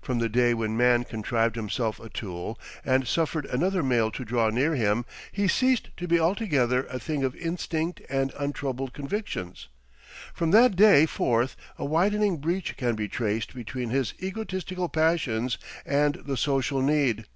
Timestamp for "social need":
16.36-17.26